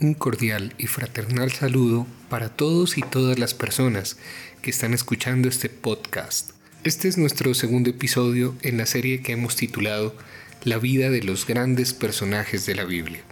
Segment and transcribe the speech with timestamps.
[0.00, 4.16] Un cordial y fraternal saludo para todos y todas las personas
[4.62, 6.52] que están escuchando este podcast.
[6.84, 10.14] Este es nuestro segundo episodio en la serie que hemos titulado
[10.62, 13.24] La vida de los grandes personajes de la Biblia.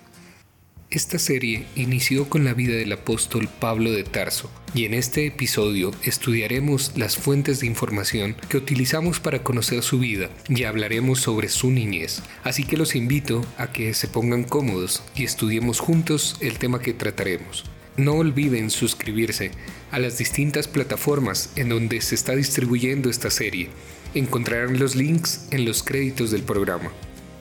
[0.88, 5.90] Esta serie inició con la vida del apóstol Pablo de Tarso y en este episodio
[6.04, 11.72] estudiaremos las fuentes de información que utilizamos para conocer su vida y hablaremos sobre su
[11.72, 12.22] niñez.
[12.44, 16.94] Así que los invito a que se pongan cómodos y estudiemos juntos el tema que
[16.94, 17.64] trataremos.
[17.96, 19.50] No olviden suscribirse
[19.90, 23.70] a las distintas plataformas en donde se está distribuyendo esta serie.
[24.14, 26.92] Encontrarán los links en los créditos del programa.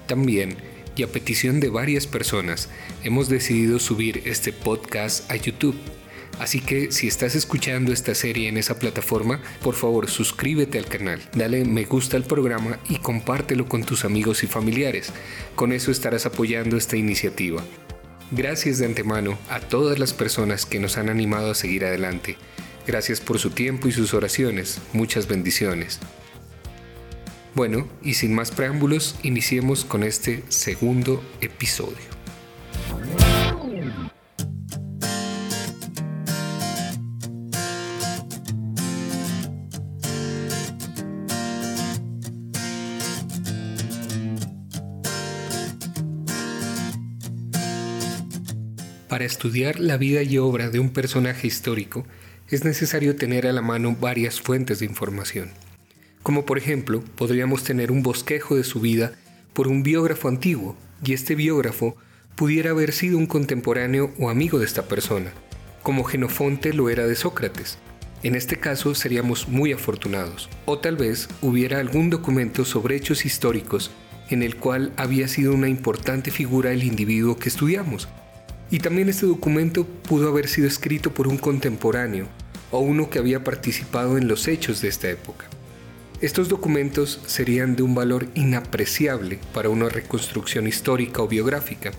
[0.07, 0.57] También
[0.95, 2.69] y a petición de varias personas
[3.03, 5.75] hemos decidido subir este podcast a YouTube.
[6.39, 11.21] Así que si estás escuchando esta serie en esa plataforma, por favor suscríbete al canal,
[11.33, 15.13] dale me gusta al programa y compártelo con tus amigos y familiares.
[15.55, 17.63] Con eso estarás apoyando esta iniciativa.
[18.31, 22.37] Gracias de antemano a todas las personas que nos han animado a seguir adelante.
[22.85, 24.79] Gracias por su tiempo y sus oraciones.
[24.93, 25.99] Muchas bendiciones.
[27.55, 31.95] Bueno, y sin más preámbulos, iniciemos con este segundo episodio.
[49.07, 52.05] Para estudiar la vida y obra de un personaje histórico,
[52.49, 55.64] es necesario tener a la mano varias fuentes de información
[56.25, 59.11] como por ejemplo podríamos tener un bosquejo de su vida
[59.53, 61.97] por un biógrafo antiguo, y este biógrafo
[62.33, 65.31] pudiera haber sido un contemporáneo o amigo de esta persona,
[65.83, 67.77] como Genofonte lo era de Sócrates.
[68.23, 73.91] En este caso seríamos muy afortunados, o tal vez hubiera algún documento sobre hechos históricos
[74.31, 78.07] en el cual había sido una importante figura el individuo que estudiamos.
[78.71, 82.27] Y también este documento pudo haber sido escrito por un contemporáneo
[82.71, 85.45] o uno que había participado en los hechos de esta época.
[86.21, 91.91] Estos documentos serían de un valor inapreciable para una reconstrucción histórica o biográfica.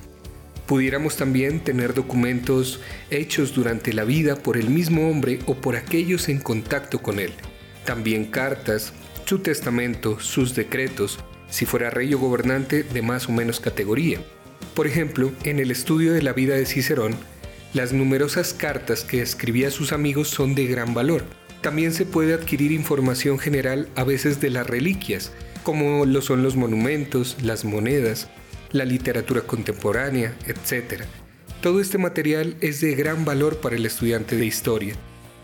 [0.67, 6.31] Pudiéramos también tener documentos hechos durante la vida por el mismo hombre o por aquellos
[6.31, 7.33] en contacto con él.
[7.85, 8.95] También cartas,
[9.27, 11.19] su testamento, sus decretos,
[11.51, 14.19] si fuera rey o gobernante de más o menos categoría.
[14.75, 17.15] Por ejemplo, en el estudio de la vida de Cicerón,
[17.75, 21.23] las numerosas cartas que escribía a sus amigos son de gran valor
[21.67, 25.33] también se puede adquirir información general a veces de las reliquias,
[25.65, 28.29] como lo son los monumentos, las monedas,
[28.71, 31.03] la literatura contemporánea, etc.
[31.63, 34.95] Todo este material es de gran valor para el estudiante de historia,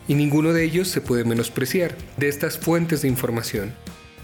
[0.07, 1.97] y ninguno de ellos se puede menospreciar.
[2.19, 3.75] De estas fuentes de información,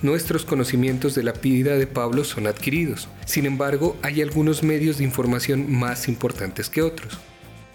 [0.01, 3.09] nuestros conocimientos de la vida de Pablo son adquiridos.
[3.27, 7.19] Sin embargo, hay algunos medios de información más importantes que otros.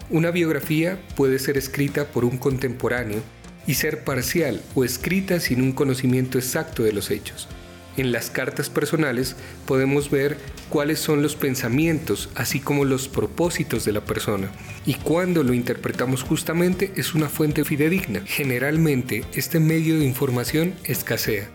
[0.10, 3.22] Una biografía puede ser escrita por un contemporáneo
[3.68, 7.47] y ser parcial o escrita sin un conocimiento exacto de los hechos.
[7.96, 9.35] En las cartas personales
[9.68, 10.38] podemos ver
[10.69, 14.50] cuáles son los pensamientos, así como los propósitos de la persona.
[14.85, 18.22] Y cuando lo interpretamos justamente es una fuente fidedigna.
[18.25, 21.50] Generalmente este medio de información escasea.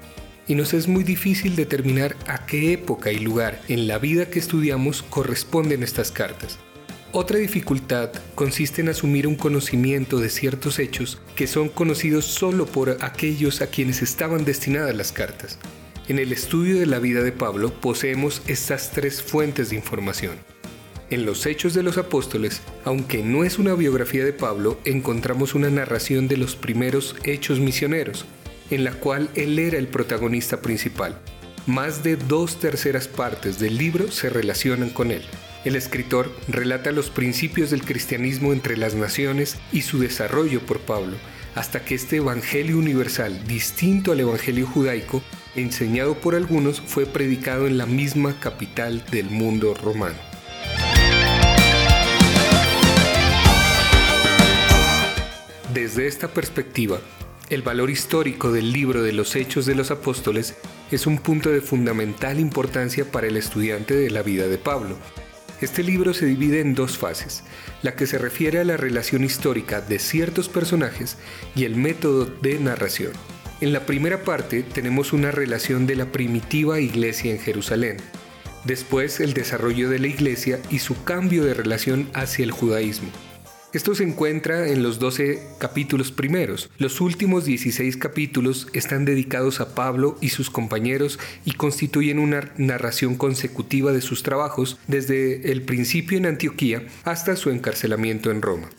[0.47, 4.39] Y nos es muy difícil determinar a qué época y lugar en la vida que
[4.39, 6.59] estudiamos corresponden estas cartas.
[7.13, 12.99] Otra dificultad consiste en asumir un conocimiento de ciertos hechos que son conocidos solo por
[13.01, 15.59] aquellos a quienes estaban destinadas las cartas.
[16.09, 20.37] En el estudio de la vida de Pablo poseemos estas tres fuentes de información.
[21.09, 25.71] En los Hechos de los Apóstoles, aunque no es una biografía de Pablo, encontramos una
[25.71, 28.27] narración de los primeros hechos misioneros,
[28.71, 31.19] en la cual él era el protagonista principal.
[31.67, 35.23] Más de dos terceras partes del libro se relacionan con él.
[35.65, 41.17] El escritor relata los principios del cristianismo entre las naciones y su desarrollo por Pablo,
[41.57, 45.21] hasta que este Evangelio universal, distinto al Evangelio judaico,
[45.57, 50.17] enseñado por algunos, fue predicado en la misma capital del mundo romano.
[55.75, 57.01] Desde esta perspectiva,
[57.51, 60.55] el valor histórico del libro de los Hechos de los Apóstoles
[60.93, 64.97] es un punto de fundamental importancia para el estudiante de la vida de Pablo,
[65.61, 67.43] este libro se divide en dos fases,
[67.83, 71.17] la que se refiere a la relación histórica de ciertos personajes
[71.55, 73.13] y el método de narración.
[73.61, 77.97] En la primera parte tenemos una relación de la primitiva iglesia en Jerusalén,
[78.65, 83.11] después el desarrollo de la iglesia y su cambio de relación hacia el judaísmo.
[83.75, 86.71] Esto se encuentra en los 12 capítulos primeros.
[86.79, 93.15] Los últimos 16 capítulos están dedicados a Pablo y sus compañeros y constituyen una narración
[93.17, 98.71] consecutiva de sus trabajos desde el principio en Antioquía hasta su encarcelamiento en Roma.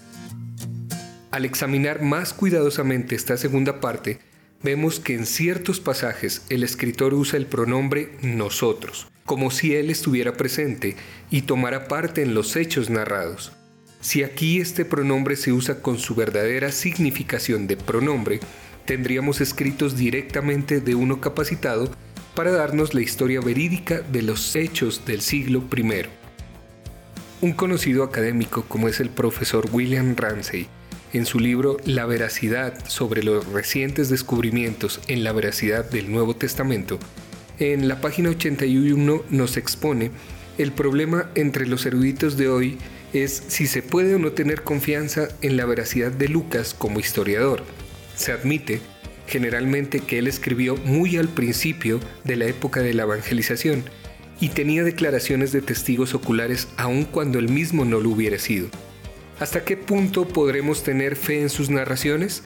[1.29, 4.17] Al examinar más cuidadosamente esta segunda parte,
[4.63, 10.33] vemos que en ciertos pasajes el escritor usa el pronombre nosotros, como si él estuviera
[10.33, 10.95] presente
[11.29, 13.51] y tomara parte en los hechos narrados.
[14.01, 18.39] Si aquí este pronombre se usa con su verdadera significación de pronombre,
[18.85, 21.91] tendríamos escritos directamente de uno capacitado
[22.33, 26.05] para darnos la historia verídica de los hechos del siglo I.
[27.41, 30.67] Un conocido académico como es el profesor William Ramsey,
[31.11, 36.99] en su libro La veracidad sobre los recientes descubrimientos en la veracidad del Nuevo Testamento,
[37.59, 40.11] en la página 81 nos expone
[40.57, 42.77] el problema entre los eruditos de hoy
[43.13, 47.63] es si se puede o no tener confianza en la veracidad de Lucas como historiador.
[48.15, 48.81] Se admite
[49.27, 53.83] generalmente que él escribió muy al principio de la época de la evangelización
[54.39, 58.67] y tenía declaraciones de testigos oculares aun cuando él mismo no lo hubiera sido.
[59.39, 62.43] ¿Hasta qué punto podremos tener fe en sus narraciones?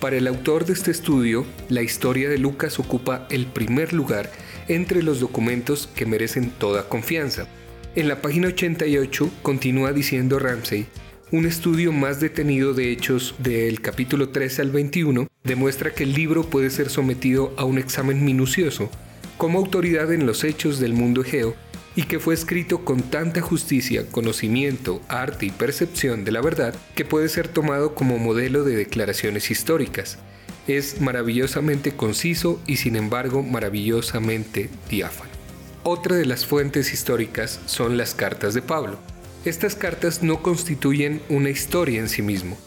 [0.00, 4.30] Para el autor de este estudio, la historia de Lucas ocupa el primer lugar
[4.68, 7.48] entre los documentos que merecen toda confianza.
[7.96, 10.86] En la página 88 continúa diciendo Ramsey,
[11.32, 16.44] un estudio más detenido de hechos del capítulo 13 al 21 demuestra que el libro
[16.44, 18.90] puede ser sometido a un examen minucioso
[19.38, 21.56] como autoridad en los hechos del mundo egeo
[21.94, 27.06] y que fue escrito con tanta justicia, conocimiento, arte y percepción de la verdad que
[27.06, 30.18] puede ser tomado como modelo de declaraciones históricas.
[30.68, 35.35] Es maravillosamente conciso y sin embargo maravillosamente diáfano.
[35.88, 38.98] Otra de las fuentes históricas son las cartas de Pablo.
[39.44, 42.58] Estas cartas no constituyen una historia en sí mismo,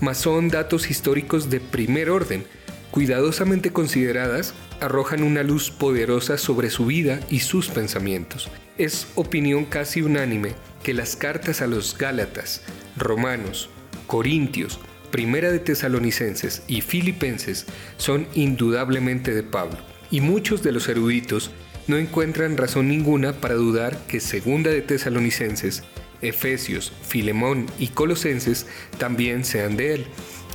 [0.00, 2.44] mas son datos históricos de primer orden,
[2.90, 8.50] cuidadosamente consideradas, arrojan una luz poderosa sobre su vida y sus pensamientos.
[8.76, 12.62] Es opinión casi unánime que las cartas a los Gálatas,
[12.96, 13.70] Romanos,
[14.08, 14.80] Corintios,
[15.12, 17.66] Primera de Tesalonicenses y Filipenses
[17.98, 19.78] son indudablemente de Pablo,
[20.10, 21.52] y muchos de los eruditos
[21.86, 25.82] no encuentran razón ninguna para dudar que Segunda de Tesalonicenses,
[26.22, 28.66] Efesios, Filemón y Colosenses
[28.98, 30.06] también sean de él.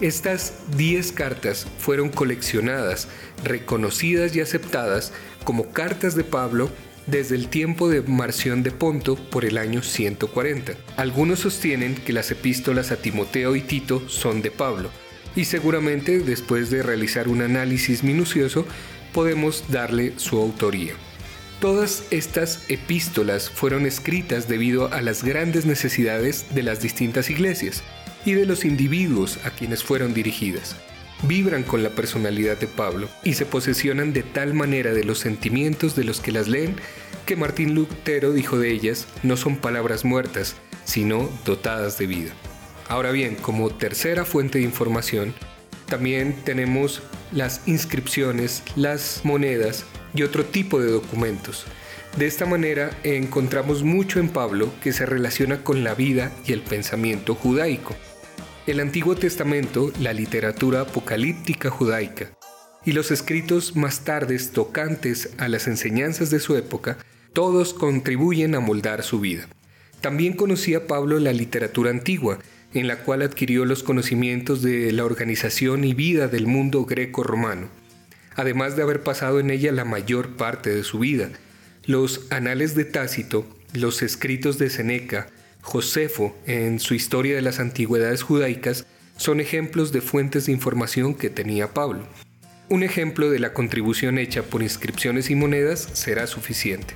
[0.02, 3.10] Estas diez cartas fueron coleccionadas,
[3.44, 5.12] reconocidas y aceptadas
[5.44, 6.70] como cartas de Pablo
[7.06, 10.74] desde el tiempo de Marción de Ponto por el año 140.
[10.96, 14.90] Algunos sostienen que las epístolas a Timoteo y Tito son de Pablo,
[15.36, 18.66] y seguramente después de realizar un análisis minucioso
[19.14, 20.94] podemos darle su autoría.
[21.60, 27.84] Todas estas epístolas fueron escritas debido a las grandes necesidades de las distintas iglesias
[28.24, 30.78] y de los individuos a quienes fueron dirigidas.
[31.24, 35.98] Vibran con la personalidad de Pablo y se posesionan de tal manera de los sentimientos
[35.98, 36.78] de los que las leen
[37.26, 42.32] que Martín Lutero dijo de ellas no son palabras muertas, sino dotadas de vida.
[42.88, 45.34] Ahora bien, como tercera fuente de información,
[45.88, 47.02] también tenemos
[47.34, 49.84] las inscripciones, las monedas
[50.14, 51.66] y otro tipo de documentos.
[52.18, 56.62] De esta manera encontramos mucho en Pablo que se relaciona con la vida y el
[56.62, 57.96] pensamiento judaico.
[58.66, 62.32] El Antiguo Testamento, la literatura apocalíptica judaica
[62.86, 66.98] y los escritos más tardes tocantes a las enseñanzas de su época,
[67.34, 69.48] todos contribuyen a moldar su vida.
[70.02, 72.40] También conocía Pablo la literatura antigua,
[72.74, 77.79] en la cual adquirió los conocimientos de la organización y vida del mundo greco-romano
[78.40, 81.30] además de haber pasado en ella la mayor parte de su vida.
[81.84, 85.28] Los anales de Tácito, los escritos de Seneca,
[85.62, 88.86] Josefo en su historia de las antigüedades judaicas
[89.18, 92.08] son ejemplos de fuentes de información que tenía Pablo.
[92.70, 96.94] Un ejemplo de la contribución hecha por inscripciones y monedas será suficiente.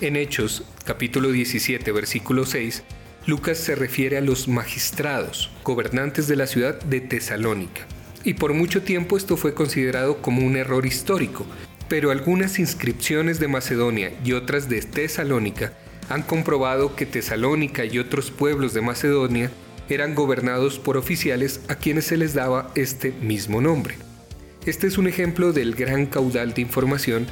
[0.00, 2.82] En Hechos, capítulo 17, versículo 6,
[3.26, 7.86] Lucas se refiere a los magistrados, gobernantes de la ciudad de Tesalónica
[8.24, 11.46] y por mucho tiempo esto fue considerado como un error histórico,
[11.88, 15.72] pero algunas inscripciones de Macedonia y otras de Tesalónica
[16.08, 19.50] han comprobado que Tesalónica y otros pueblos de Macedonia
[19.88, 23.96] eran gobernados por oficiales a quienes se les daba este mismo nombre.
[24.66, 27.26] Este es un ejemplo del gran caudal de información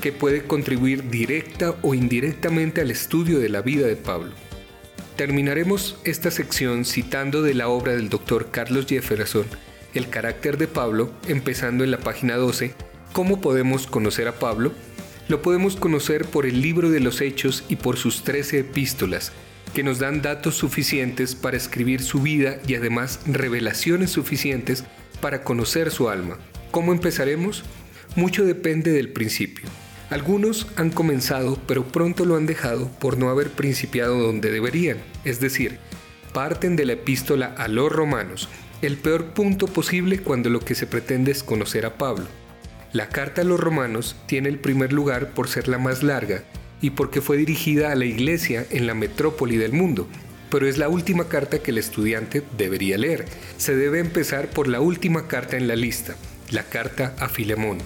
[0.00, 4.32] que puede contribuir directa o indirectamente al estudio de la vida de Pablo.
[5.16, 9.46] Terminaremos esta sección citando de la obra del doctor Carlos Jefferson,
[9.94, 12.74] el carácter de Pablo, empezando en la página 12.
[13.12, 14.72] ¿Cómo podemos conocer a Pablo?
[15.28, 19.32] Lo podemos conocer por el libro de los Hechos y por sus 13 epístolas,
[19.74, 24.84] que nos dan datos suficientes para escribir su vida y además revelaciones suficientes
[25.20, 26.38] para conocer su alma.
[26.70, 27.62] ¿Cómo empezaremos?
[28.16, 29.68] Mucho depende del principio.
[30.10, 35.40] Algunos han comenzado pero pronto lo han dejado por no haber principiado donde deberían, es
[35.40, 35.78] decir,
[36.34, 38.48] parten de la epístola a los romanos,
[38.82, 42.26] el peor punto posible cuando lo que se pretende es conocer a Pablo.
[42.92, 46.42] La carta a los romanos tiene el primer lugar por ser la más larga
[46.80, 50.08] y porque fue dirigida a la iglesia en la metrópoli del mundo,
[50.50, 53.24] pero es la última carta que el estudiante debería leer.
[53.56, 56.16] Se debe empezar por la última carta en la lista,
[56.50, 57.78] la carta a Filemón.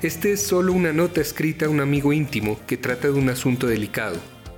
[0.00, 3.66] Este es solo una nota escrita a un amigo íntimo que trata de un asunto
[3.66, 4.16] delicado,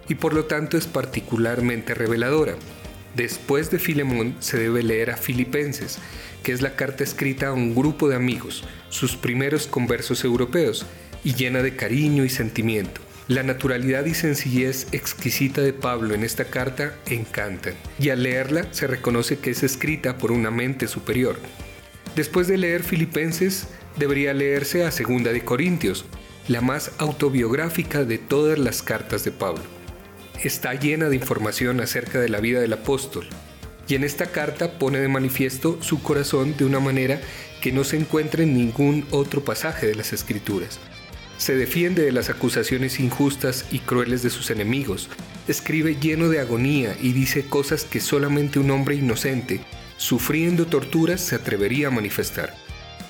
[0.08, 2.54] y por lo tanto es particularmente reveladora.
[3.14, 5.98] Después de Filemón se debe leer a Filipenses,
[6.42, 10.86] que es la carta escrita a un grupo de amigos, sus primeros conversos europeos,
[11.24, 13.00] y llena de cariño y sentimiento.
[13.28, 18.86] La naturalidad y sencillez exquisita de Pablo en esta carta encantan, y al leerla se
[18.86, 21.38] reconoce que es escrita por una mente superior.
[22.16, 26.06] Después de leer Filipenses, debería leerse a Segunda de Corintios,
[26.48, 29.79] la más autobiográfica de todas las cartas de Pablo.
[30.42, 33.28] Está llena de información acerca de la vida del apóstol,
[33.86, 37.20] y en esta carta pone de manifiesto su corazón de una manera
[37.60, 40.78] que no se encuentra en ningún otro pasaje de las Escrituras.
[41.36, 45.10] Se defiende de las acusaciones injustas y crueles de sus enemigos,
[45.46, 49.60] escribe lleno de agonía y dice cosas que solamente un hombre inocente,
[49.98, 52.54] sufriendo torturas, se atrevería a manifestar.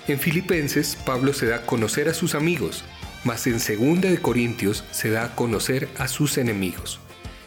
[0.09, 2.83] En Filipenses, Pablo se da a conocer a sus amigos,
[3.23, 6.99] mas en Segunda de Corintios se da a conocer a sus enemigos.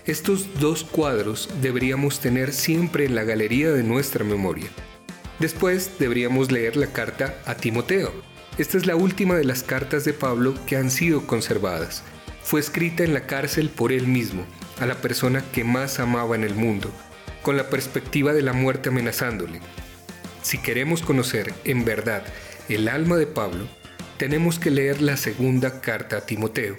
[0.05, 4.67] Estos dos cuadros deberíamos tener siempre en la galería de nuestra memoria.
[5.39, 8.11] Después deberíamos leer la carta a Timoteo.
[8.57, 12.03] Esta es la última de las cartas de Pablo que han sido conservadas.
[12.43, 14.45] Fue escrita en la cárcel por él mismo,
[14.81, 16.91] a la persona que más amaba en el mundo,
[17.41, 19.61] con la perspectiva de la muerte amenazándole.
[20.41, 22.25] Si queremos conocer en verdad
[22.67, 23.69] el alma de Pablo,
[24.17, 26.75] tenemos que leer la segunda carta a Timoteo,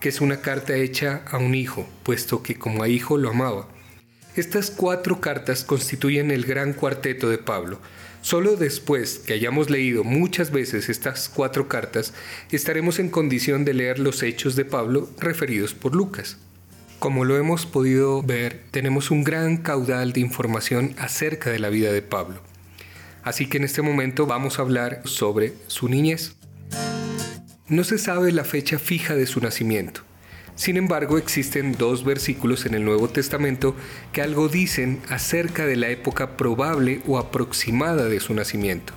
[0.00, 3.68] que es una carta hecha a un hijo, puesto que como a hijo lo amaba.
[4.36, 7.80] Estas cuatro cartas constituyen el gran cuarteto de Pablo.
[8.20, 12.12] Solo después que hayamos leído muchas veces estas cuatro cartas,
[12.50, 16.36] estaremos en condición de leer los hechos de Pablo referidos por Lucas.
[16.98, 21.92] Como lo hemos podido ver, tenemos un gran caudal de información acerca de la vida
[21.92, 22.40] de Pablo.
[23.22, 26.35] Así que en este momento vamos a hablar sobre su niñez.
[27.68, 30.02] No se sabe la fecha fija de su nacimiento.
[30.54, 33.74] Sin embargo, existen dos versículos en el Nuevo Testamento
[34.12, 38.92] que algo dicen acerca de la época probable o aproximada de su nacimiento.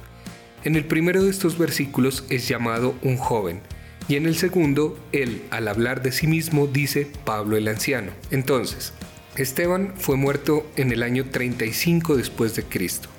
[0.64, 3.62] En el primero de estos versículos es llamado un joven,
[4.08, 8.12] y en el segundo, él, al hablar de sí mismo, dice Pablo el anciano.
[8.30, 8.94] Entonces,
[9.36, 13.10] Esteban fue muerto en el año 35 después de Cristo.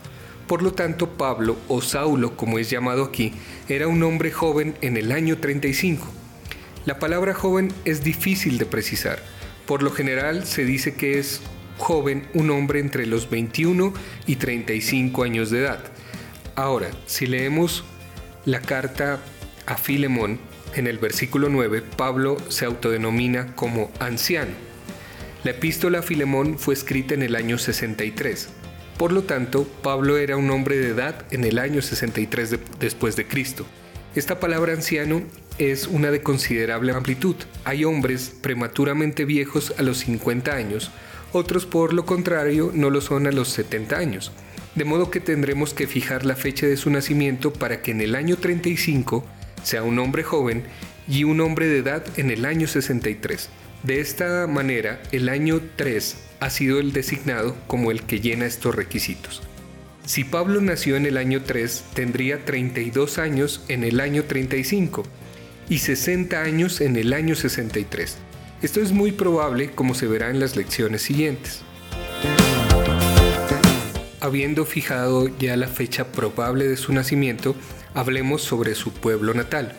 [0.50, 3.33] Por lo tanto, Pablo, o Saulo como es llamado aquí,
[3.69, 6.04] era un hombre joven en el año 35.
[6.87, 9.23] La palabra joven es difícil de precisar.
[9.64, 11.40] Por lo general se dice que es
[11.78, 13.95] joven un hombre entre los 21
[14.26, 15.85] y 35 años de edad.
[16.57, 17.85] Ahora, si leemos
[18.45, 19.21] la carta
[19.66, 20.40] a Filemón,
[20.75, 24.50] en el versículo 9, Pablo se autodenomina como anciano.
[25.45, 28.49] La epístola a Filemón fue escrita en el año 63.
[29.00, 33.26] Por lo tanto, Pablo era un hombre de edad en el año 63 después de
[33.26, 33.64] Cristo.
[34.14, 35.23] Esta palabra anciano
[35.57, 37.35] es una de considerable amplitud.
[37.64, 40.90] Hay hombres prematuramente viejos a los 50 años,
[41.33, 44.33] otros por lo contrario no lo son a los 70 años.
[44.75, 48.14] De modo que tendremos que fijar la fecha de su nacimiento para que en el
[48.14, 49.25] año 35
[49.62, 50.62] sea un hombre joven
[51.09, 53.49] y un hombre de edad en el año 63.
[53.83, 58.75] De esta manera, el año 3 ha sido el designado como el que llena estos
[58.75, 59.42] requisitos.
[60.06, 65.04] Si Pablo nació en el año 3, tendría 32 años en el año 35
[65.68, 68.16] y 60 años en el año 63.
[68.62, 71.61] Esto es muy probable como se verá en las lecciones siguientes.
[74.20, 77.54] Habiendo fijado ya la fecha probable de su nacimiento,
[77.94, 79.75] hablemos sobre su pueblo natal.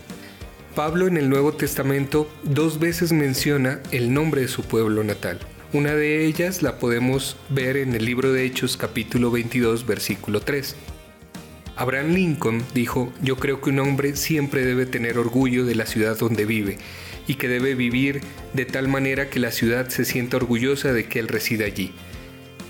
[0.75, 5.39] Pablo en el Nuevo Testamento dos veces menciona el nombre de su pueblo natal.
[5.73, 10.75] Una de ellas la podemos ver en el libro de Hechos capítulo 22 versículo 3.
[11.77, 16.17] Abraham Lincoln dijo, yo creo que un hombre siempre debe tener orgullo de la ciudad
[16.17, 16.77] donde vive
[17.25, 18.19] y que debe vivir
[18.51, 21.93] de tal manera que la ciudad se sienta orgullosa de que él resida allí.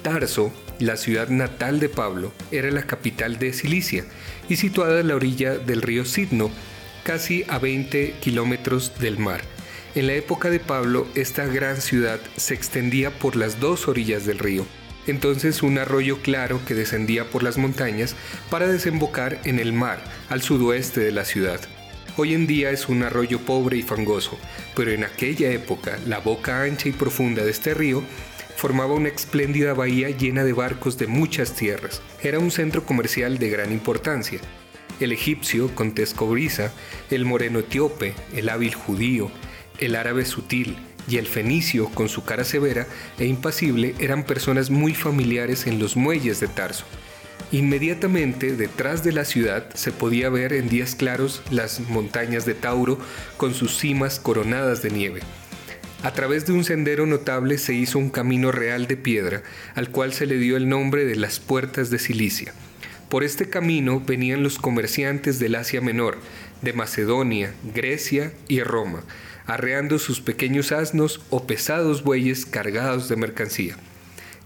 [0.03, 4.05] Tarso, la ciudad natal de Pablo, era la capital de Cilicia
[4.48, 6.51] y situada a la orilla del río Sidno,
[7.03, 9.41] casi a 20 kilómetros del mar.
[9.93, 14.39] En la época de Pablo, esta gran ciudad se extendía por las dos orillas del
[14.39, 14.65] río,
[15.05, 18.15] entonces un arroyo claro que descendía por las montañas
[18.50, 21.60] para desembocar en el mar al sudoeste de la ciudad.
[22.15, 24.39] Hoy en día es un arroyo pobre y fangoso,
[24.77, 28.01] pero en aquella época la boca ancha y profunda de este río
[28.55, 32.01] formaba una espléndida bahía llena de barcos de muchas tierras.
[32.24, 34.39] Era un centro comercial de gran importancia.
[35.01, 36.71] El egipcio con tescobrisa,
[37.10, 39.31] el moreno etíope, el hábil judío,
[39.81, 40.77] el árabe sutil
[41.09, 42.88] y el fenicio con su cara severa
[43.19, 46.85] e impasible eran personas muy familiares en los muelles de Tarso.
[47.51, 52.97] Inmediatamente detrás de la ciudad se podía ver en días claros las montañas de Tauro
[53.35, 55.19] con sus cimas coronadas de nieve.
[56.03, 59.43] A través de un sendero notable se hizo un camino real de piedra,
[59.75, 62.53] al cual se le dio el nombre de las puertas de Cilicia.
[63.09, 66.17] Por este camino venían los comerciantes del Asia Menor,
[66.61, 69.03] de Macedonia, Grecia y Roma,
[69.45, 73.75] arreando sus pequeños asnos o pesados bueyes cargados de mercancía.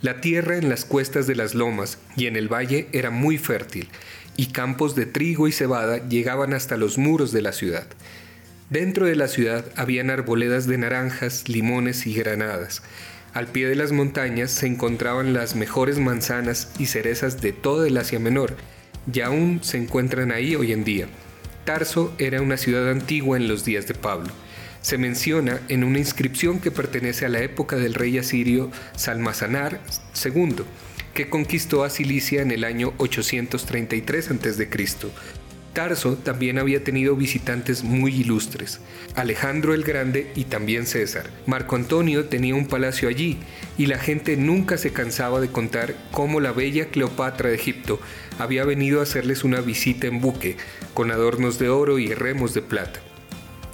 [0.02, 3.90] La tierra en las cuestas de las lomas y en el valle era muy fértil,
[4.38, 7.88] y campos de trigo y cebada llegaban hasta los muros de la ciudad.
[8.70, 12.82] Dentro de la ciudad habían arboledas de naranjas, limones y granadas.
[13.34, 17.98] Al pie de las montañas se encontraban las mejores manzanas y cerezas de todo el
[17.98, 18.56] Asia Menor,
[19.12, 21.08] y aún se encuentran ahí hoy en día.
[21.64, 24.32] Tarso era una ciudad antigua en los días de Pablo
[24.86, 29.82] se menciona en una inscripción que pertenece a la época del rey asirio Salmasanar
[30.24, 30.58] II,
[31.16, 34.70] que conquistó a Cilicia en el año 833 a.C.
[35.74, 38.80] Tarso también había tenido visitantes muy ilustres,
[39.16, 41.32] Alejandro el Grande y también César.
[41.48, 43.40] Marco Antonio tenía un palacio allí
[43.80, 48.00] y la gente nunca se cansaba de contar cómo la bella Cleopatra de Egipto
[48.38, 50.58] había venido a hacerles una visita en buque,
[50.94, 53.02] con adornos de oro y remos de plata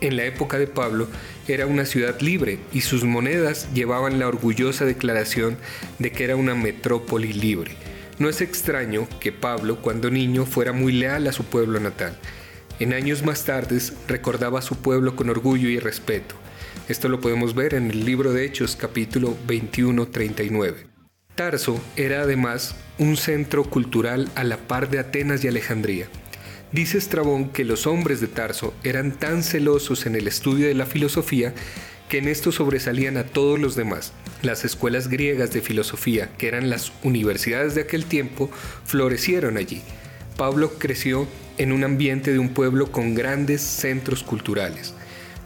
[0.01, 1.07] en la época de Pablo
[1.47, 5.57] era una ciudad libre y sus monedas llevaban la orgullosa declaración
[5.99, 7.71] de que era una metrópoli libre.
[8.19, 12.17] No es extraño que Pablo, cuando niño, fuera muy leal a su pueblo natal.
[12.79, 16.35] En años más tardes recordaba a su pueblo con orgullo y respeto.
[16.87, 20.87] Esto lo podemos ver en el libro de Hechos capítulo 21-39.
[21.35, 26.07] Tarso era además un centro cultural a la par de Atenas y Alejandría.
[26.71, 30.85] Dice Estrabón que los hombres de Tarso eran tan celosos en el estudio de la
[30.85, 31.53] filosofía
[32.07, 34.13] que en esto sobresalían a todos los demás.
[34.41, 38.49] Las escuelas griegas de filosofía, que eran las universidades de aquel tiempo,
[38.85, 39.81] florecieron allí.
[40.37, 44.93] Pablo creció en un ambiente de un pueblo con grandes centros culturales.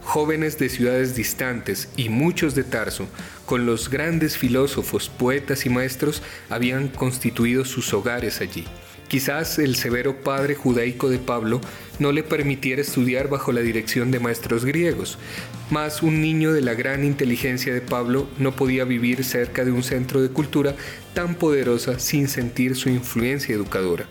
[0.02, 3.08] Jóvenes de ciudades distantes y muchos de Tarso,
[3.46, 8.64] con los grandes filósofos, poetas y maestros, habían constituido sus hogares allí.
[9.08, 11.60] Quizás el severo padre judaico de Pablo
[12.00, 15.18] no le permitiera estudiar bajo la dirección de maestros griegos,
[15.70, 19.84] mas un niño de la gran inteligencia de Pablo no podía vivir cerca de un
[19.84, 20.74] centro de cultura
[21.14, 24.06] tan poderosa sin sentir su influencia educadora.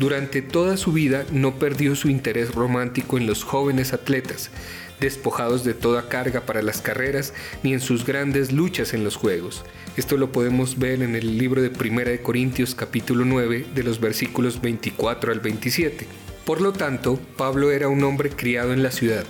[0.00, 4.50] Durante toda su vida no perdió su interés romántico en los jóvenes atletas,
[5.00, 9.64] despojados de toda carga para las carreras ni en sus grandes luchas en los juegos.
[9.96, 14.00] Esto lo podemos ver en el libro de Primera de Corintios capítulo 9 de los
[14.00, 16.06] versículos 24 al 27.
[16.44, 19.24] Por lo tanto, Pablo era un hombre criado en la ciudad,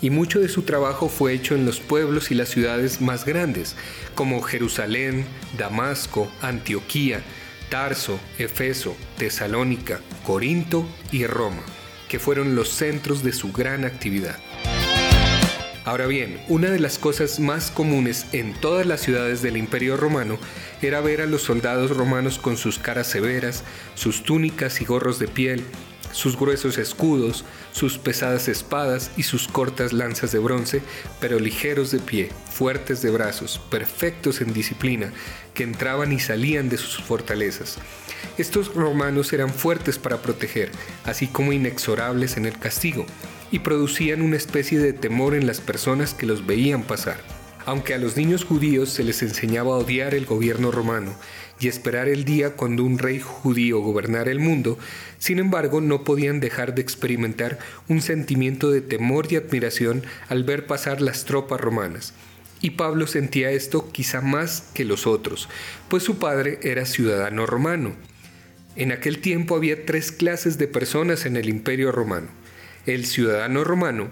[0.00, 3.76] y mucho de su trabajo fue hecho en los pueblos y las ciudades más grandes,
[4.14, 5.24] como Jerusalén,
[5.58, 7.22] Damasco, Antioquía,
[7.68, 11.62] Tarso, Efeso, Tesalónica, Corinto y Roma,
[12.08, 14.38] que fueron los centros de su gran actividad.
[15.84, 20.38] Ahora bien, una de las cosas más comunes en todas las ciudades del Imperio Romano
[20.80, 23.64] era ver a los soldados romanos con sus caras severas,
[23.96, 25.64] sus túnicas y gorros de piel,
[26.12, 30.82] sus gruesos escudos, sus pesadas espadas y sus cortas lanzas de bronce,
[31.18, 35.12] pero ligeros de pie, fuertes de brazos, perfectos en disciplina,
[35.52, 37.78] que entraban y salían de sus fortalezas.
[38.38, 40.70] Estos romanos eran fuertes para proteger,
[41.04, 43.04] así como inexorables en el castigo
[43.52, 47.18] y producían una especie de temor en las personas que los veían pasar.
[47.64, 51.14] Aunque a los niños judíos se les enseñaba a odiar el gobierno romano
[51.60, 54.78] y esperar el día cuando un rey judío gobernara el mundo,
[55.18, 60.66] sin embargo no podían dejar de experimentar un sentimiento de temor y admiración al ver
[60.66, 62.14] pasar las tropas romanas.
[62.62, 65.48] Y Pablo sentía esto quizá más que los otros,
[65.88, 67.92] pues su padre era ciudadano romano.
[68.76, 72.41] En aquel tiempo había tres clases de personas en el imperio romano
[72.86, 74.10] el ciudadano romano,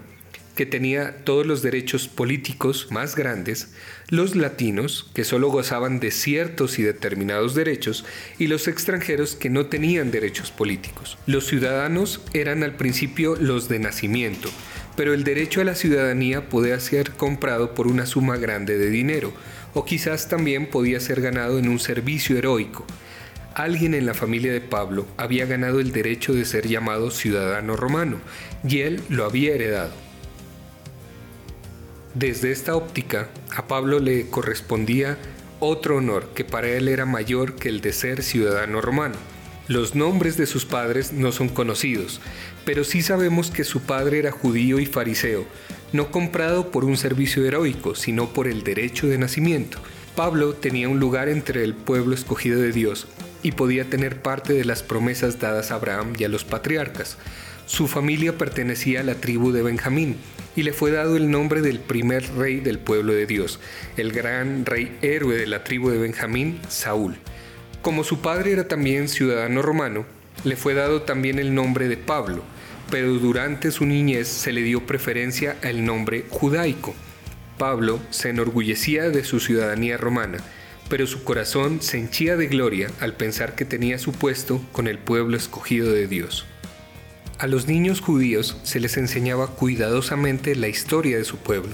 [0.55, 3.73] que tenía todos los derechos políticos más grandes,
[4.09, 8.05] los latinos, que solo gozaban de ciertos y determinados derechos,
[8.37, 11.17] y los extranjeros que no tenían derechos políticos.
[11.25, 14.49] Los ciudadanos eran al principio los de nacimiento,
[14.95, 19.33] pero el derecho a la ciudadanía podía ser comprado por una suma grande de dinero,
[19.73, 22.85] o quizás también podía ser ganado en un servicio heroico.
[23.53, 28.17] Alguien en la familia de Pablo había ganado el derecho de ser llamado ciudadano romano,
[28.65, 29.91] y él lo había heredado.
[32.13, 35.17] Desde esta óptica, a Pablo le correspondía
[35.59, 39.15] otro honor que para él era mayor que el de ser ciudadano romano.
[39.67, 42.21] Los nombres de sus padres no son conocidos,
[42.63, 45.45] pero sí sabemos que su padre era judío y fariseo,
[45.91, 49.77] no comprado por un servicio heroico, sino por el derecho de nacimiento.
[50.15, 53.07] Pablo tenía un lugar entre el pueblo escogido de Dios
[53.43, 57.17] y podía tener parte de las promesas dadas a Abraham y a los patriarcas.
[57.65, 60.17] Su familia pertenecía a la tribu de Benjamín
[60.55, 63.59] y le fue dado el nombre del primer rey del pueblo de Dios,
[63.97, 67.15] el gran rey héroe de la tribu de Benjamín, Saúl.
[67.81, 70.05] Como su padre era también ciudadano romano,
[70.43, 72.43] le fue dado también el nombre de Pablo,
[72.89, 76.93] pero durante su niñez se le dio preferencia al nombre judaico.
[77.57, 80.39] Pablo se enorgullecía de su ciudadanía romana,
[80.91, 84.97] pero su corazón se henchía de gloria al pensar que tenía su puesto con el
[84.97, 86.45] pueblo escogido de Dios.
[87.39, 91.73] A los niños judíos se les enseñaba cuidadosamente la historia de su pueblo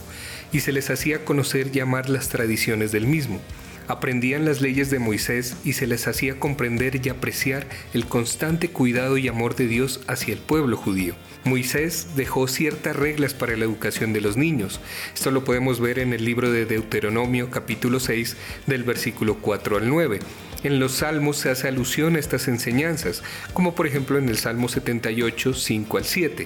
[0.52, 3.42] y se les hacía conocer y amar las tradiciones del mismo
[3.88, 9.18] aprendían las leyes de Moisés y se les hacía comprender y apreciar el constante cuidado
[9.18, 11.16] y amor de Dios hacia el pueblo judío.
[11.44, 14.82] Moisés dejó ciertas reglas para la educación de los niños.
[15.14, 19.88] Esto lo podemos ver en el libro de Deuteronomio capítulo 6 del versículo 4 al
[19.88, 20.20] 9.
[20.64, 23.24] En los salmos se hace alusión a estas enseñanzas,
[23.54, 26.46] como por ejemplo en el Salmo 78, 5 al 7.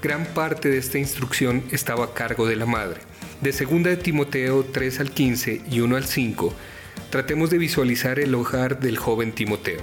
[0.00, 3.00] Gran parte de esta instrucción estaba a cargo de la madre.
[3.40, 6.54] De 2 de Timoteo 3 al 15 y 1 al 5,
[7.10, 9.80] Tratemos de visualizar el hogar del joven Timoteo.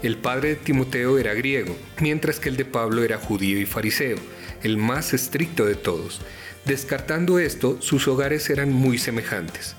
[0.00, 4.16] El padre de Timoteo era griego, mientras que el de Pablo era judío y fariseo,
[4.62, 6.20] el más estricto de todos.
[6.66, 9.74] Descartando esto, sus hogares eran muy semejantes.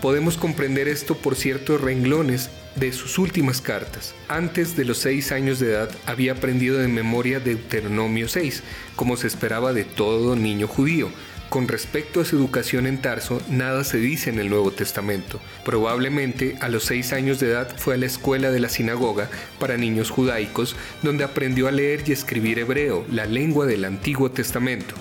[0.00, 4.14] Podemos comprender esto por ciertos renglones de sus últimas cartas.
[4.28, 8.62] Antes de los seis años de edad había aprendido de memoria Deuteronomio 6,
[8.96, 11.10] como se esperaba de todo niño judío,
[11.52, 15.38] con respecto a su educación en Tarso, nada se dice en el Nuevo Testamento.
[15.66, 19.28] Probablemente a los seis años de edad fue a la escuela de la sinagoga
[19.60, 24.94] para niños judaicos, donde aprendió a leer y escribir hebreo, la lengua del Antiguo Testamento.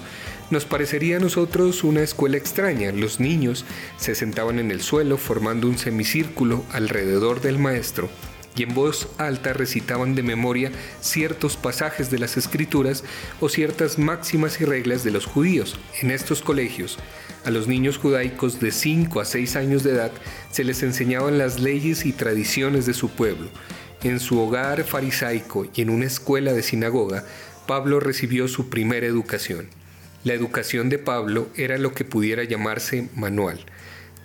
[0.49, 2.91] Nos parecería a nosotros una escuela extraña.
[2.91, 3.63] Los niños
[3.95, 8.09] se sentaban en el suelo formando un semicírculo alrededor del maestro
[8.55, 13.03] y en voz alta recitaban de memoria ciertos pasajes de las escrituras
[13.39, 15.79] o ciertas máximas y reglas de los judíos.
[16.01, 16.97] En estos colegios,
[17.45, 20.11] a los niños judaicos de 5 a 6 años de edad
[20.51, 23.49] se les enseñaban las leyes y tradiciones de su pueblo.
[24.03, 27.23] En su hogar farisaico y en una escuela de sinagoga,
[27.67, 29.67] Pablo recibió su primera educación.
[30.23, 33.59] La educación de Pablo era lo que pudiera llamarse manual.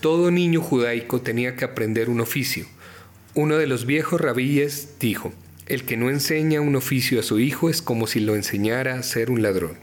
[0.01, 2.67] Todo niño judaico tenía que aprender un oficio
[3.37, 5.31] uno de los viejos rabíes dijo,
[5.67, 9.03] el que no enseña un oficio a su hijo es como si lo enseñara a
[9.03, 9.77] ser un ladrón.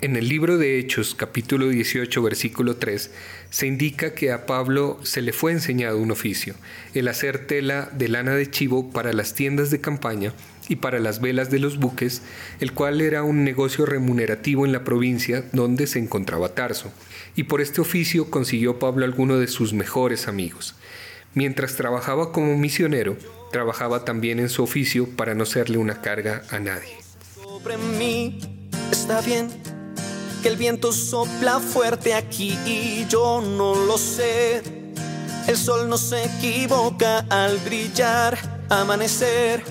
[0.00, 3.12] En el libro de Hechos, capítulo 18, versículo 3,
[3.48, 6.56] se indica que a Pablo se le fue enseñado un oficio,
[6.94, 10.34] el hacer tela de lana de chivo para las tiendas de campaña
[10.68, 12.22] y para las velas de los buques,
[12.58, 16.92] el cual era un negocio remunerativo en la provincia donde se encontraba Tarso,
[17.36, 20.74] y por este oficio consiguió Pablo alguno de sus mejores amigos.
[21.34, 23.16] Mientras trabajaba como misionero,
[23.50, 26.94] trabajaba también en su oficio para no serle una carga a nadie.
[27.34, 28.38] Sobre mí
[28.92, 29.48] está bien
[30.42, 34.62] que el viento sopla fuerte aquí y yo no lo sé.
[35.48, 39.62] El sol no se equivoca al brillar, amanecer.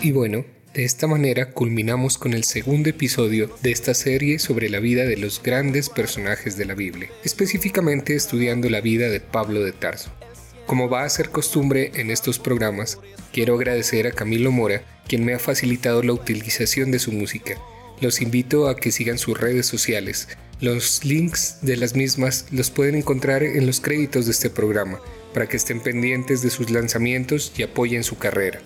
[0.00, 4.78] Y bueno, de esta manera culminamos con el segundo episodio de esta serie sobre la
[4.78, 9.72] vida de los grandes personajes de la Biblia, específicamente estudiando la vida de Pablo de
[9.72, 10.12] Tarso.
[10.68, 12.98] Como va a ser costumbre en estos programas,
[13.32, 17.56] quiero agradecer a Camilo Mora, quien me ha facilitado la utilización de su música.
[18.02, 20.28] Los invito a que sigan sus redes sociales.
[20.60, 25.00] Los links de las mismas los pueden encontrar en los créditos de este programa,
[25.32, 28.60] para que estén pendientes de sus lanzamientos y apoyen su carrera.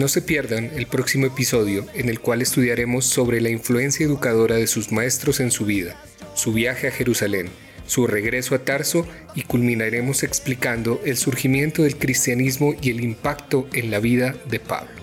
[0.00, 4.66] No se pierdan el próximo episodio en el cual estudiaremos sobre la influencia educadora de
[4.66, 5.94] sus maestros en su vida,
[6.34, 7.50] su viaje a Jerusalén,
[7.84, 13.90] su regreso a Tarso y culminaremos explicando el surgimiento del cristianismo y el impacto en
[13.90, 14.99] la vida de Pablo.